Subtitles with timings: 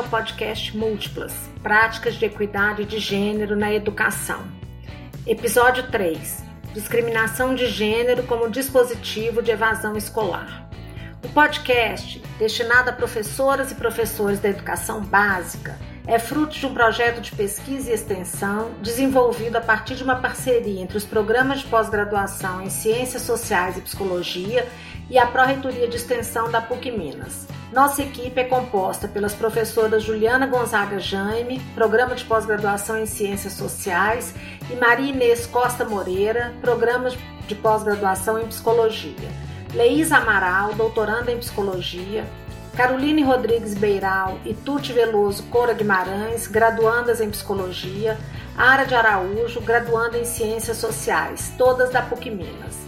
[0.00, 4.42] é o podcast Múltiplas Práticas de Equidade de Gênero na Educação.
[5.26, 6.42] Episódio 3
[6.72, 10.70] Discriminação de Gênero como Dispositivo de Evasão Escolar.
[11.22, 17.20] O podcast, destinado a professoras e professores da educação básica, é fruto de um projeto
[17.20, 22.62] de pesquisa e extensão desenvolvido a partir de uma parceria entre os programas de pós-graduação
[22.62, 24.66] em Ciências Sociais e Psicologia
[25.10, 27.46] e a Pró-Reitoria de Extensão da PUC Minas.
[27.72, 34.34] Nossa equipe é composta pelas professoras Juliana Gonzaga Jaime, Programa de Pós-Graduação em Ciências Sociais,
[34.70, 37.10] e Maria Inês Costa Moreira, Programa
[37.46, 39.28] de Pós-Graduação em Psicologia.
[39.74, 42.24] Leísa Amaral, doutoranda em Psicologia,
[42.76, 48.18] Caroline Rodrigues Beiral e Tuti Veloso Cora Guimarães, graduandas em Psicologia,
[48.56, 52.79] Ara de Araújo, graduanda em Ciências Sociais, todas da PUC Minas.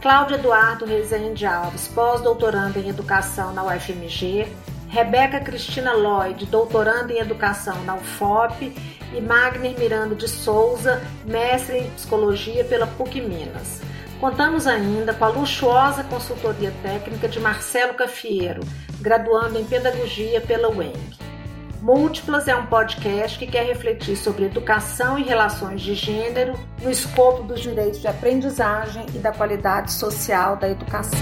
[0.00, 4.46] Cláudio Eduardo Rezende Alves, pós-doutoranda em Educação na UFMG,
[4.88, 8.72] Rebeca Cristina Lloyd, doutoranda em Educação na UFOP
[9.12, 13.80] e Magner Miranda de Souza, mestre em Psicologia pela PUC Minas.
[14.20, 18.62] Contamos ainda com a luxuosa consultoria técnica de Marcelo Cafiero,
[19.00, 21.27] graduando em Pedagogia pela UENG.
[21.80, 27.42] Múltiplas é um podcast que quer refletir sobre educação e relações de gênero no escopo
[27.42, 31.18] dos direitos de aprendizagem e da qualidade social da educação.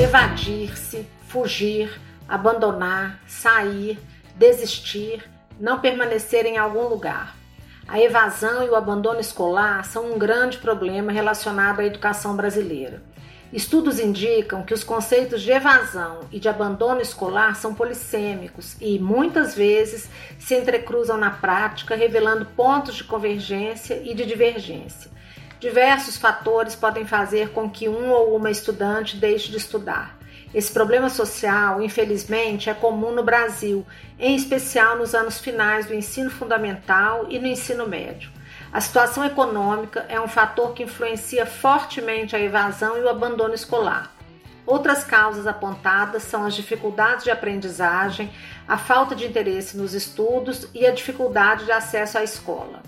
[0.00, 3.98] Evadir-se, fugir, abandonar, sair,
[4.36, 7.34] desistir, não permanecer em algum lugar
[7.86, 13.02] a evasão e o abandono escolar são um grande problema relacionado à educação brasileira.
[13.54, 19.54] Estudos indicam que os conceitos de evasão e de abandono escolar são polissêmicos e, muitas
[19.54, 25.08] vezes, se entrecruzam na prática, revelando pontos de convergência e de divergência.
[25.60, 30.18] Diversos fatores podem fazer com que um ou uma estudante deixe de estudar.
[30.52, 33.86] Esse problema social, infelizmente, é comum no Brasil,
[34.18, 38.32] em especial nos anos finais do ensino fundamental e no ensino médio.
[38.74, 44.12] A situação econômica é um fator que influencia fortemente a evasão e o abandono escolar.
[44.66, 48.32] Outras causas apontadas são as dificuldades de aprendizagem,
[48.66, 52.82] a falta de interesse nos estudos e a dificuldade de acesso à escola.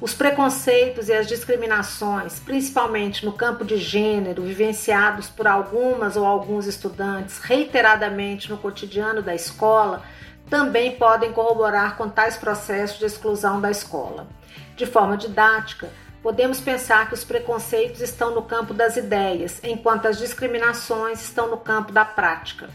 [0.00, 6.64] Os preconceitos e as discriminações, principalmente no campo de gênero, vivenciados por algumas ou alguns
[6.64, 10.02] estudantes reiteradamente no cotidiano da escola,
[10.48, 14.39] também podem corroborar com tais processos de exclusão da escola.
[14.80, 15.90] De forma didática,
[16.22, 21.58] podemos pensar que os preconceitos estão no campo das ideias, enquanto as discriminações estão no
[21.58, 22.70] campo da prática.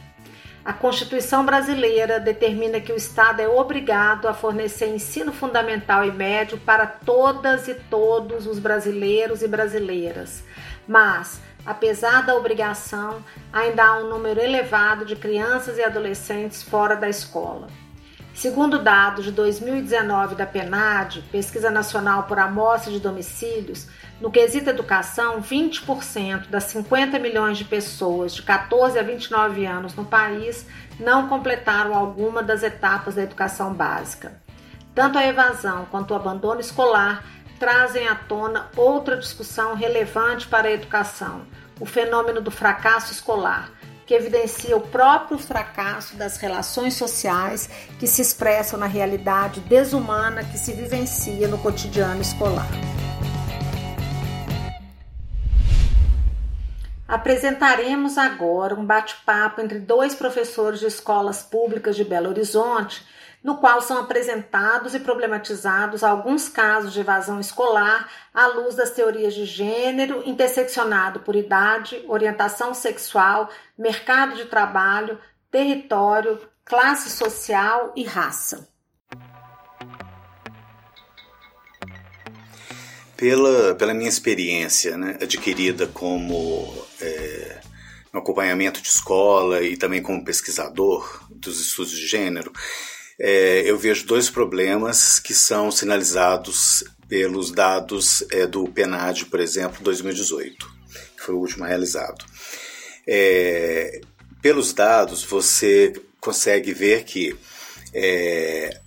[0.64, 6.60] A Constituição brasileira determina que o Estado é obrigado a fornecer ensino fundamental e médio
[6.60, 10.44] para todas e todos os brasileiros e brasileiras.
[10.88, 17.10] Mas, apesar da obrigação, ainda há um número elevado de crianças e adolescentes fora da
[17.10, 17.68] escola.
[18.36, 23.88] Segundo dados de 2019 da PNAD, Pesquisa Nacional por Amostra de Domicílios,
[24.20, 30.04] no quesito educação, 20% das 50 milhões de pessoas de 14 a 29 anos no
[30.04, 30.68] país
[31.00, 34.38] não completaram alguma das etapas da educação básica.
[34.94, 37.24] Tanto a evasão quanto o abandono escolar
[37.58, 41.44] trazem à tona outra discussão relevante para a educação,
[41.80, 43.72] o fenômeno do fracasso escolar,
[44.06, 50.58] que evidencia o próprio fracasso das relações sociais que se expressam na realidade desumana que
[50.58, 52.70] se vivencia no cotidiano escolar.
[57.08, 63.06] Apresentaremos agora um bate-papo entre dois professores de escolas públicas de Belo Horizonte
[63.46, 69.36] no qual são apresentados e problematizados alguns casos de evasão escolar à luz das teorias
[69.36, 73.48] de gênero, interseccionado por idade, orientação sexual,
[73.78, 75.20] mercado de trabalho,
[75.52, 78.68] território, classe social e raça.
[83.16, 87.62] Pela, pela minha experiência né, adquirida como é,
[88.12, 92.52] acompanhamento de escola e também como pesquisador dos estudos de gênero,
[93.20, 99.84] é, eu vejo dois problemas que são sinalizados pelos dados é, do PNAD, por exemplo,
[99.84, 100.70] 2018,
[101.16, 102.26] que foi o último realizado.
[103.08, 104.02] É,
[104.42, 107.36] pelos dados, você consegue ver que
[107.94, 108.80] é,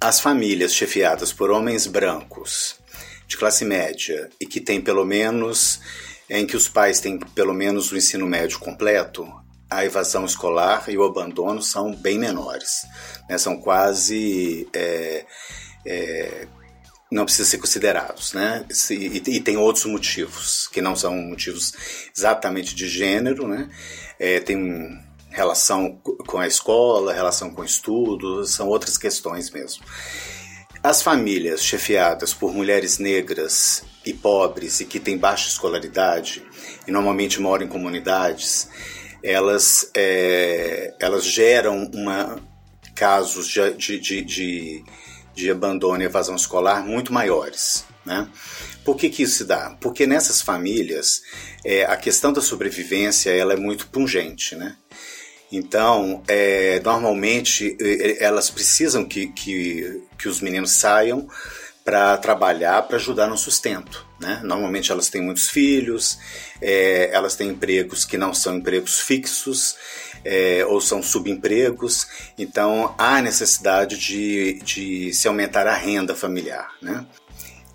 [0.00, 2.78] as famílias chefiadas por homens brancos
[3.26, 5.80] de classe média e que têm pelo menos
[6.28, 9.26] em que os pais têm pelo menos o ensino médio completo,
[9.70, 12.86] a evasão escolar e o abandono são bem menores.
[13.28, 13.38] Né?
[13.38, 14.68] São quase.
[14.72, 15.24] É,
[15.84, 16.48] é,
[17.10, 18.64] não precisam ser considerados, né?
[18.90, 21.72] E, e, tem outros motivos, que não são motivos
[22.14, 23.70] exatamente de gênero, né?
[24.18, 24.58] É, tem
[25.30, 29.84] relação com a escola, relação com o estudo, são outras questões mesmo.
[30.82, 36.42] As famílias chefiadas por mulheres negras e pobres e que têm baixa escolaridade
[36.86, 38.68] e normalmente moram em comunidades,
[39.26, 42.40] elas, é, elas geram uma,
[42.94, 44.84] casos de, de, de,
[45.34, 47.84] de abandono e evasão escolar muito maiores.
[48.04, 48.28] Né?
[48.84, 49.76] Por que, que isso se dá?
[49.80, 51.22] Porque nessas famílias
[51.64, 54.54] é, a questão da sobrevivência ela é muito pungente.
[54.54, 54.76] Né?
[55.50, 57.76] Então, é, normalmente
[58.20, 61.28] elas precisam que, que, que os meninos saiam
[61.86, 64.04] para trabalhar, para ajudar no sustento.
[64.18, 64.40] Né?
[64.42, 66.18] Normalmente elas têm muitos filhos,
[66.60, 69.76] é, elas têm empregos que não são empregos fixos
[70.24, 76.68] é, ou são subempregos, então há necessidade de, de se aumentar a renda familiar.
[76.82, 77.06] Né?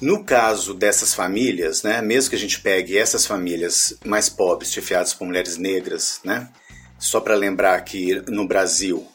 [0.01, 5.13] No caso dessas famílias, né, mesmo que a gente pegue essas famílias mais pobres, chefiadas
[5.13, 6.49] por mulheres negras, né,
[6.99, 9.07] só para lembrar que no Brasil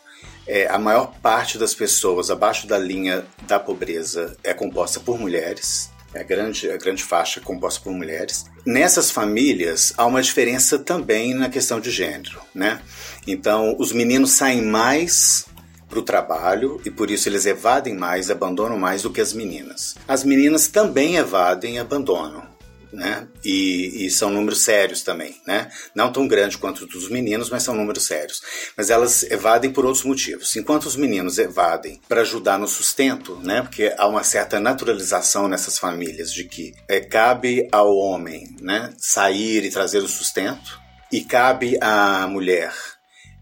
[0.46, 5.90] é, a maior parte das pessoas abaixo da linha da pobreza é composta por mulheres,
[6.14, 8.46] é a grande, a grande faixa composta por mulheres.
[8.64, 12.80] Nessas famílias há uma diferença também na questão de gênero, né?
[13.26, 15.46] Então, os meninos saem mais
[15.88, 19.94] para o trabalho e por isso eles evadem mais, abandonam mais do que as meninas.
[20.06, 22.55] As meninas também evadem e abandonam
[22.96, 23.28] né?
[23.44, 25.70] E, e, são números sérios também, né?
[25.94, 28.40] Não tão grande quanto dos meninos, mas são números sérios.
[28.74, 30.56] Mas elas evadem por outros motivos.
[30.56, 33.60] Enquanto os meninos evadem para ajudar no sustento, né?
[33.60, 38.94] Porque há uma certa naturalização nessas famílias de que é, cabe ao homem, né?
[38.96, 40.80] Sair e trazer o sustento
[41.12, 42.72] e cabe à mulher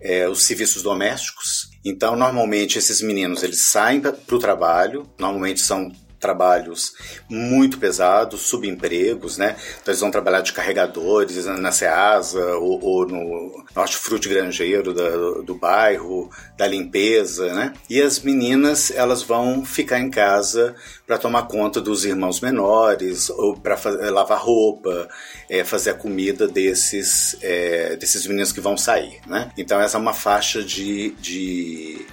[0.00, 1.70] é, os serviços domésticos.
[1.84, 5.92] Então, normalmente esses meninos eles saem para o trabalho, normalmente são
[6.24, 6.94] trabalhos
[7.28, 9.56] muito pesados, subempregos, né?
[9.82, 15.54] Então eles vão trabalhar de carregadores na Ceasa ou, ou no hortifruti granjeiro da, do
[15.54, 17.74] bairro, da limpeza, né?
[17.90, 20.74] E as meninas, elas vão ficar em casa
[21.06, 23.78] para tomar conta dos irmãos menores ou para
[24.10, 25.06] lavar roupa,
[25.50, 29.50] é, fazer a comida desses, é, desses meninos que vão sair, né?
[29.58, 32.06] Então essa é uma faixa de, de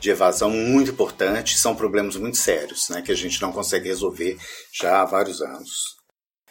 [0.00, 4.38] de evasão muito importante, são problemas muito sérios, né, que a gente não consegue resolver
[4.72, 5.98] já há vários anos.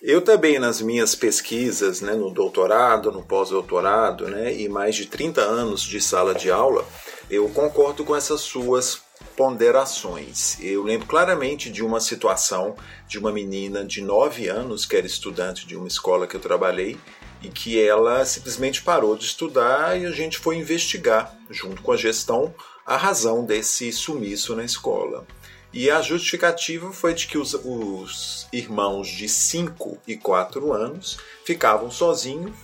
[0.01, 5.41] Eu também, nas minhas pesquisas, né, no doutorado, no pós-doutorado, né, e mais de 30
[5.41, 6.85] anos de sala de aula,
[7.29, 9.01] eu concordo com essas suas
[9.35, 10.57] ponderações.
[10.61, 12.75] Eu lembro claramente de uma situação
[13.07, 16.97] de uma menina de 9 anos, que era estudante de uma escola que eu trabalhei,
[17.41, 21.97] e que ela simplesmente parou de estudar e a gente foi investigar, junto com a
[21.97, 22.53] gestão,
[22.87, 25.27] a razão desse sumiço na escola.
[25.73, 31.91] E a justificativa foi de que os, os irmãos de 5 e 4 anos ficavam
[31.91, 32.55] sozinhos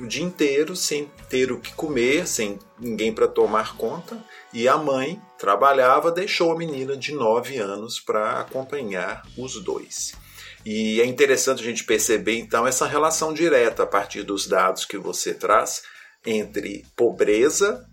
[0.00, 4.22] o dia inteiro sem ter o que comer, sem ninguém para tomar conta,
[4.52, 10.12] e a mãe trabalhava, deixou a menina de 9 anos para acompanhar os dois.
[10.64, 14.98] E é interessante a gente perceber então essa relação direta a partir dos dados que
[14.98, 15.82] você traz
[16.24, 17.87] entre pobreza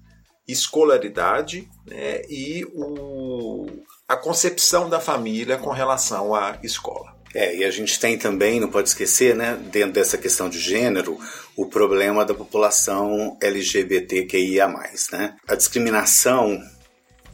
[0.47, 3.67] escolaridade né, e o,
[4.07, 7.15] a concepção da família com relação à escola.
[7.33, 11.19] É, e a gente tem também, não pode esquecer, né, dentro dessa questão de gênero,
[11.55, 14.67] o problema da população LGBTQIA+.
[15.11, 15.35] Né?
[15.45, 16.61] A discriminação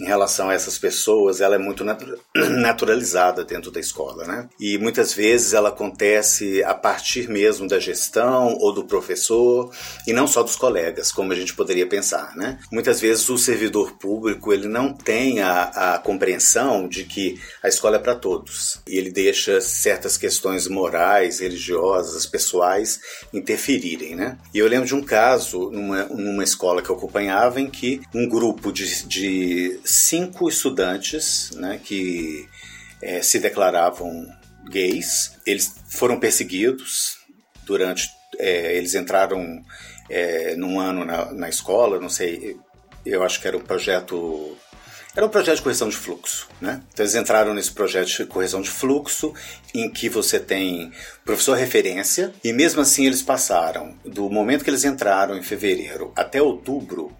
[0.01, 1.83] em relação a essas pessoas, ela é muito
[2.33, 4.49] naturalizada dentro da escola, né?
[4.59, 9.71] E muitas vezes ela acontece a partir mesmo da gestão ou do professor
[10.07, 12.59] e não só dos colegas, como a gente poderia pensar, né?
[12.71, 17.97] Muitas vezes o servidor público ele não tem a, a compreensão de que a escola
[17.97, 22.99] é para todos e ele deixa certas questões morais, religiosas, pessoais
[23.31, 24.39] interferirem, né?
[24.51, 28.27] E eu lembro de um caso numa, numa escola que eu acompanhava em que um
[28.27, 32.47] grupo de, de cinco estudantes né, que
[33.01, 34.27] é, se declaravam
[34.69, 35.33] gays.
[35.45, 37.17] Eles foram perseguidos
[37.65, 38.09] durante.
[38.39, 39.63] É, eles entraram
[40.09, 42.57] é, num ano na, na escola, não sei,
[43.05, 44.57] eu acho que era um projeto
[45.13, 46.81] era um projeto de correção de fluxo, né?
[46.93, 49.33] Então eles entraram nesse projeto de correção de fluxo,
[49.73, 50.89] em que você tem
[51.25, 56.41] professor referência, e mesmo assim eles passaram do momento que eles entraram em fevereiro até
[56.41, 57.13] outubro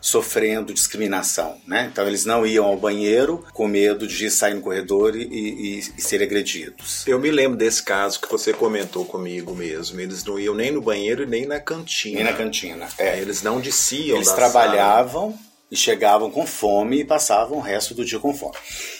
[0.00, 1.88] sofrendo discriminação, né?
[1.92, 6.02] Então eles não iam ao banheiro com medo de sair no corredor e, e, e
[6.02, 7.06] ser agredidos.
[7.06, 10.00] Eu me lembro desse caso que você comentou comigo mesmo.
[10.00, 12.16] Eles não iam nem no banheiro nem na cantina.
[12.16, 12.88] Nem na cantina.
[12.98, 13.18] É.
[13.18, 14.16] Eles não desciam.
[14.16, 15.32] Eles trabalhavam.
[15.32, 18.56] Sala e chegavam com fome e passavam o resto do dia com fome.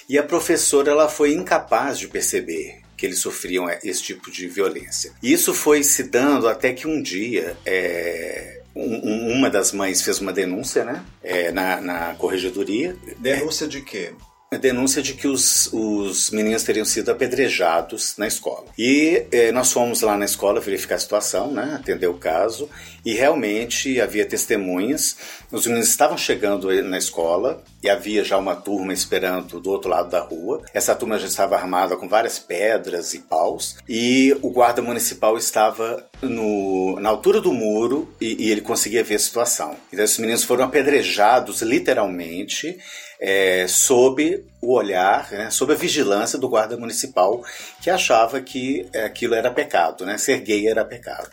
[0.09, 5.13] E a professora ela foi incapaz de perceber que eles sofriam esse tipo de violência.
[5.23, 10.21] E isso foi se dando até que um dia é, um, uma das mães fez
[10.21, 11.05] uma denúncia, né?
[11.23, 12.97] É, na, na corregedoria.
[13.19, 14.13] Denúncia de quê?
[14.51, 18.65] a denúncia de que os, os meninos teriam sido apedrejados na escola.
[18.79, 22.69] E eh, nós fomos lá na escola verificar a situação, né, atender o caso,
[23.05, 25.17] e realmente havia testemunhas.
[25.53, 30.11] Os meninos estavam chegando na escola e havia já uma turma esperando do outro lado
[30.11, 30.63] da rua.
[30.73, 36.05] Essa turma já estava armada com várias pedras e paus, e o guarda municipal estava
[36.23, 39.77] no, na altura do muro e, e ele conseguia ver a situação.
[39.93, 42.79] Então, esses meninos foram apedrejados literalmente
[43.21, 47.43] é, sob o olhar, né, sob a vigilância do guarda municipal,
[47.83, 50.19] que achava que aquilo era pecado, né?
[50.19, 51.31] Ser gay era pecado.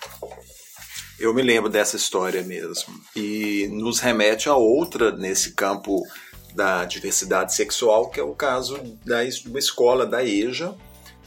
[1.17, 2.93] Eu me lembro dessa história mesmo.
[3.15, 6.01] E nos remete a outra nesse campo
[6.55, 10.73] da diversidade sexual, que é o caso da uma escola da EJA,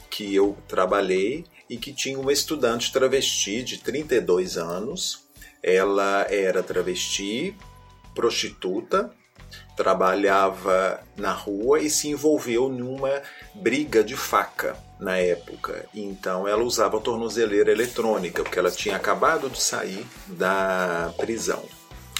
[0.09, 5.27] que eu trabalhei e que tinha uma estudante travesti de 32 anos.
[5.61, 7.55] Ela era travesti,
[8.15, 9.13] prostituta,
[9.77, 13.21] trabalhava na rua e se envolveu numa
[13.53, 15.85] briga de faca na época.
[15.93, 21.63] Então ela usava tornozeleira eletrônica, porque ela tinha acabado de sair da prisão.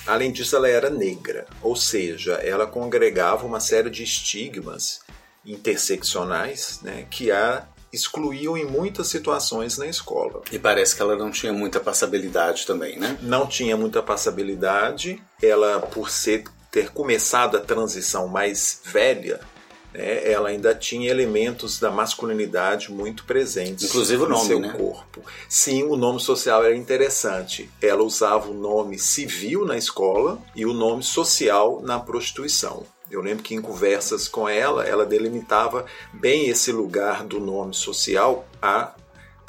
[0.10, 5.02] Além disso, ela era negra, ou seja, ela congregava uma série de estigmas
[5.46, 10.42] interseccionais né, que a excluíam em muitas situações na escola.
[10.52, 13.18] E parece que ela não tinha muita passabilidade também, né?
[13.22, 15.22] Não tinha muita passabilidade.
[15.42, 19.40] Ela, por ser ter começado a transição mais velha,
[19.94, 24.74] né, ela ainda tinha elementos da masculinidade muito presentes Inclusive o nome, no seu né?
[24.78, 25.22] corpo.
[25.48, 27.70] Sim, o nome social era interessante.
[27.82, 32.86] Ela usava o nome civil na escola e o nome social na prostituição.
[33.10, 38.48] Eu lembro que em conversas com ela, ela delimitava bem esse lugar do nome social
[38.62, 38.94] a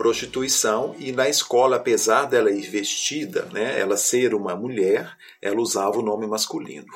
[0.00, 5.98] prostituição e na escola, apesar dela ir vestida, né, ela ser uma mulher, ela usava
[5.98, 6.90] o nome masculino.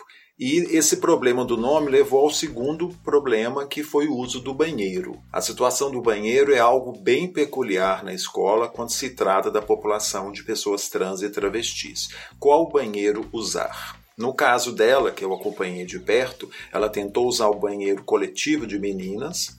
[0.47, 5.19] E esse problema do nome levou ao segundo problema, que foi o uso do banheiro.
[5.33, 10.31] A situação do banheiro é algo bem peculiar na escola quando se trata da população
[10.31, 12.11] de pessoas trans e travestis.
[12.39, 13.99] Qual banheiro usar?
[14.19, 18.79] No caso dela, que eu acompanhei de perto, ela tentou usar o banheiro coletivo de
[18.79, 19.57] meninas,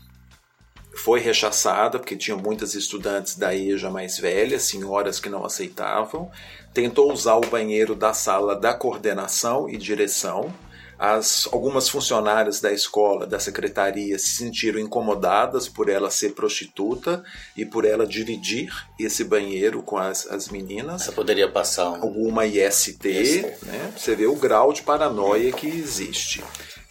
[0.96, 6.32] foi rechaçada porque tinha muitas estudantes da EJA mais velhas, senhoras que não aceitavam.
[6.74, 10.54] Tentou usar o banheiro da sala da coordenação e direção.
[10.98, 17.24] As, algumas funcionárias da escola, da secretaria, se sentiram incomodadas por ela ser prostituta
[17.56, 21.04] e por ela dividir esse banheiro com as, as meninas.
[21.04, 22.04] Ela poderia passar um...
[22.04, 23.66] alguma IST, IST.
[23.66, 23.94] Né?
[23.98, 26.44] Você vê o grau de paranoia que existe.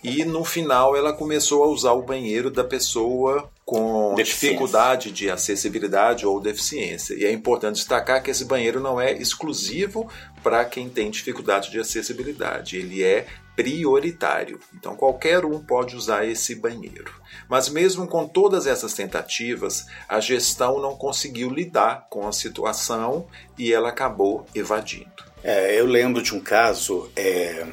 [0.02, 6.26] E no final ela começou a usar o banheiro da pessoa com dificuldade de acessibilidade
[6.26, 7.14] ou deficiência.
[7.14, 10.06] E é importante destacar que esse banheiro não é exclusivo
[10.42, 14.58] para quem tem dificuldade de acessibilidade, ele é prioritário.
[14.74, 17.12] Então qualquer um pode usar esse banheiro.
[17.48, 23.26] Mas mesmo com todas essas tentativas, a gestão não conseguiu lidar com a situação
[23.58, 25.10] e ela acabou evadindo.
[25.42, 27.66] É, eu lembro de um caso é,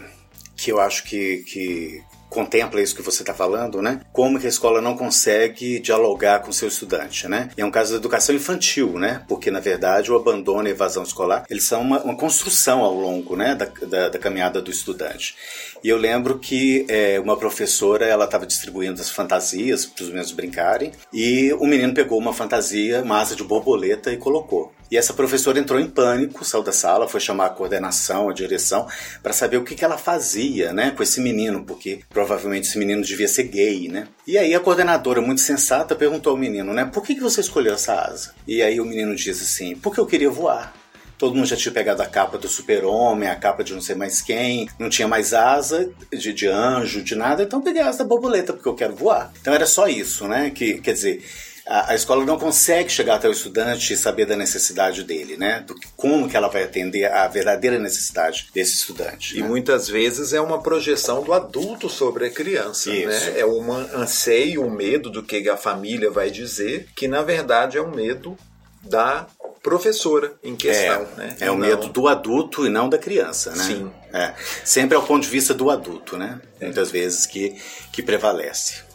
[0.57, 3.99] que eu acho que, que contempla isso que você está falando, né?
[4.13, 7.49] Como que a escola não consegue dialogar com seu estudante, né?
[7.57, 9.21] E é um caso da educação infantil, né?
[9.27, 12.93] Porque, na verdade, o abandono e a evasão escolar, eles são uma, uma construção ao
[12.93, 15.35] longo, né, da, da, da, caminhada do estudante.
[15.83, 20.31] E eu lembro que é, uma professora, ela estava distribuindo as fantasias para os meninos
[20.31, 24.71] brincarem, e o menino pegou uma fantasia, uma asa de borboleta e colocou.
[24.91, 28.85] E essa professora entrou em pânico, saiu da sala, foi chamar a coordenação, a direção,
[29.23, 33.01] para saber o que, que ela fazia né, com esse menino, porque provavelmente esse menino
[33.01, 34.09] devia ser gay, né?
[34.27, 36.83] E aí a coordenadora, muito sensata, perguntou ao menino, né?
[36.83, 38.35] Por que, que você escolheu essa asa?
[38.45, 40.73] E aí o menino diz assim, porque eu queria voar.
[41.17, 44.21] Todo mundo já tinha pegado a capa do super-homem, a capa de não sei mais
[44.21, 48.05] quem, não tinha mais asa de, de anjo, de nada, então peguei a asa da
[48.05, 49.31] borboleta, porque eu quero voar.
[49.39, 50.49] Então era só isso, né?
[50.49, 51.23] Que, quer dizer,
[51.71, 55.63] a, a, escola não consegue chegar até o estudante e saber da necessidade dele, né?
[55.65, 59.37] Do, como que ela vai atender a verdadeira necessidade desse estudante.
[59.37, 59.47] E né?
[59.47, 63.07] muitas vezes é uma projeção do adulto sobre a criança, Isso.
[63.07, 63.39] né?
[63.39, 67.81] É um anseio, um medo do que a família vai dizer, que na verdade é
[67.81, 68.37] um medo
[68.83, 69.27] da
[69.63, 71.07] professora em questão.
[71.17, 71.35] É, né?
[71.39, 71.67] é o não...
[71.67, 73.63] medo do adulto e não da criança, né?
[73.63, 73.91] Sim.
[74.11, 74.33] É.
[74.65, 76.41] Sempre é o ponto de vista do adulto, né?
[76.59, 76.65] É.
[76.65, 77.55] Muitas vezes que,
[77.93, 78.90] que prevalece.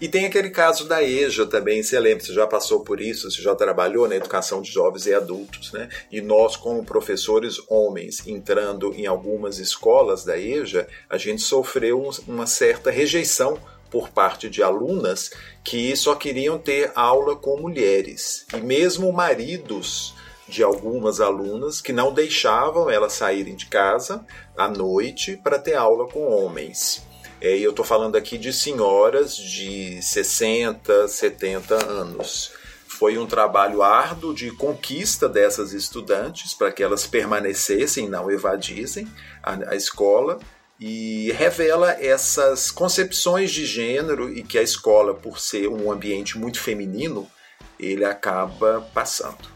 [0.00, 3.42] E tem aquele caso da EJA também, você lembra, você já passou por isso, você
[3.42, 5.88] já trabalhou na educação de jovens e adultos, né?
[6.10, 12.46] E nós, como professores homens, entrando em algumas escolas da EJA, a gente sofreu uma
[12.46, 13.58] certa rejeição
[13.90, 15.30] por parte de alunas
[15.62, 18.44] que só queriam ter aula com mulheres.
[18.52, 20.14] E mesmo maridos
[20.48, 24.24] de algumas alunas que não deixavam elas saírem de casa
[24.56, 27.02] à noite para ter aula com homens.
[27.44, 32.52] É, e eu estou falando aqui de senhoras de 60, 70 anos.
[32.88, 39.06] Foi um trabalho árduo de conquista dessas estudantes para que elas permanecessem, não evadissem
[39.42, 40.40] a, a escola
[40.80, 46.58] e revela essas concepções de gênero e que a escola, por ser um ambiente muito
[46.58, 47.30] feminino,
[47.78, 49.50] ele acaba passando.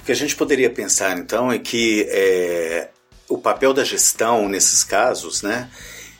[0.00, 2.88] O que a gente poderia pensar então é que é,
[3.28, 5.70] o papel da gestão nesses casos, né,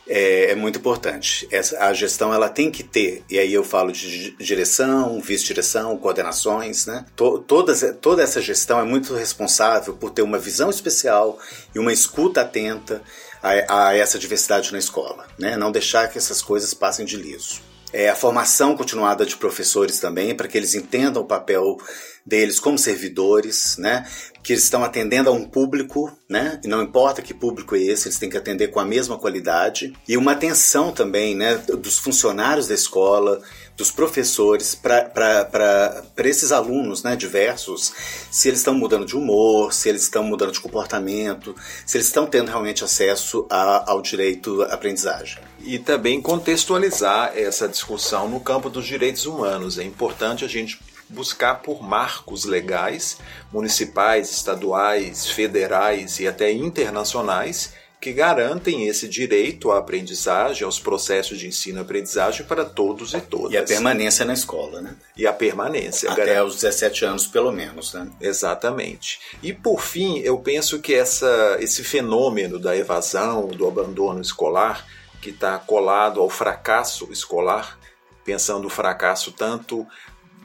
[0.08, 1.48] é, é muito importante.
[1.50, 6.86] Essa, a gestão ela tem que ter, e aí eu falo de direção, vice-direção, coordenações,
[6.86, 7.04] né?
[7.16, 11.38] To, todas, toda essa gestão é muito responsável por ter uma visão especial
[11.74, 13.02] e uma escuta atenta
[13.42, 15.56] a, a essa diversidade na escola, né?
[15.56, 17.60] Não deixar que essas coisas passem de liso.
[17.98, 21.78] É, a formação continuada de professores também, para que eles entendam o papel
[22.26, 24.06] deles como servidores, né?
[24.42, 26.60] Que eles estão atendendo a um público, né?
[26.62, 29.94] E não importa que público é esse, eles têm que atender com a mesma qualidade.
[30.06, 31.54] E uma atenção também, né?
[31.56, 33.40] Dos funcionários da escola,
[33.76, 37.92] dos professores para esses alunos né, diversos,
[38.30, 41.54] se eles estão mudando de humor, se eles estão mudando de comportamento,
[41.84, 45.38] se eles estão tendo realmente acesso a, ao direito à aprendizagem.
[45.60, 49.78] E também contextualizar essa discussão no campo dos direitos humanos.
[49.78, 53.18] É importante a gente buscar por marcos legais,
[53.52, 57.74] municipais, estaduais, federais e até internacionais
[58.06, 63.20] que garantem esse direito à aprendizagem, aos processos de ensino e aprendizagem para todos e
[63.20, 63.50] todas.
[63.50, 64.94] E a permanência na escola, né?
[65.16, 66.12] E a permanência.
[66.12, 66.50] Até garante...
[66.50, 68.08] os 17 anos, pelo menos, né?
[68.20, 69.18] Exatamente.
[69.42, 74.86] E por fim, eu penso que essa, esse fenômeno da evasão, do abandono escolar,
[75.20, 77.76] que está colado ao fracasso escolar,
[78.24, 79.84] pensando o fracasso tanto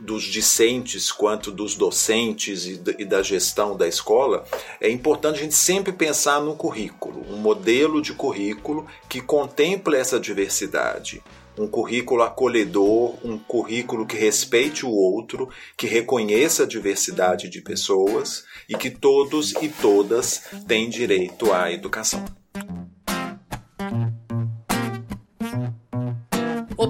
[0.02, 4.44] dos discentes quanto dos docentes e da gestão da escola,
[4.80, 10.20] é importante a gente sempre pensar no currículo, um modelo de currículo que contemple essa
[10.20, 11.22] diversidade.
[11.58, 18.46] Um currículo acolhedor, um currículo que respeite o outro, que reconheça a diversidade de pessoas
[18.68, 22.41] e que todos e todas têm direito à educação.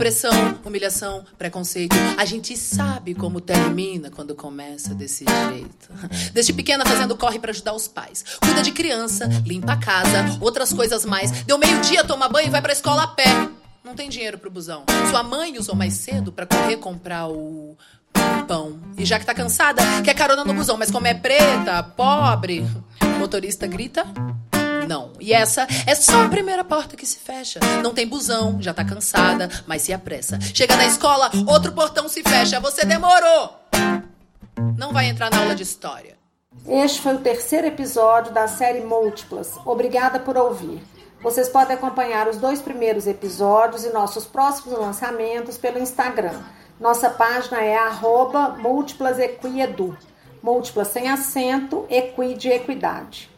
[0.01, 1.95] Opressão, humilhação, preconceito.
[2.17, 5.91] A gente sabe como termina quando começa desse jeito.
[6.33, 8.25] Desde pequena fazendo corre para ajudar os pais.
[8.43, 11.43] Cuida de criança, limpa a casa, outras coisas mais.
[11.43, 13.47] Deu meio-dia, toma banho e vai pra escola a pé.
[13.83, 14.85] Não tem dinheiro pro busão.
[15.11, 17.77] Sua mãe usou mais cedo para correr comprar o
[18.47, 18.79] pão.
[18.97, 22.65] E já que tá cansada, quer carona no busão, mas como é preta, pobre,
[23.03, 24.03] o motorista grita
[24.91, 25.13] não.
[25.21, 27.61] E essa é só a primeira porta que se fecha.
[27.81, 30.37] Não tem busão, já tá cansada, mas se apressa.
[30.53, 32.59] Chega na escola, outro portão se fecha.
[32.59, 33.55] Você demorou!
[34.77, 36.17] Não vai entrar na aula de história.
[36.67, 39.53] Este foi o terceiro episódio da série Múltiplas.
[39.65, 40.83] Obrigada por ouvir.
[41.23, 46.37] Vocês podem acompanhar os dois primeiros episódios e nossos próximos lançamentos pelo Instagram.
[46.77, 49.97] Nossa página é arroba múltiplasequiedu.
[50.43, 53.30] Múltiplas sem acento, equi de equidade.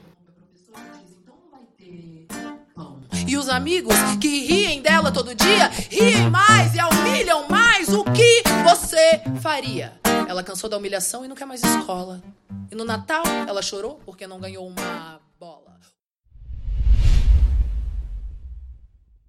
[3.33, 7.89] E os amigos que riem dela todo dia, riem mais e a humilham mais.
[7.89, 9.99] O que você faria?
[10.29, 12.21] Ela cansou da humilhação e não quer mais escola.
[12.69, 15.19] E no Natal ela chorou porque não ganhou uma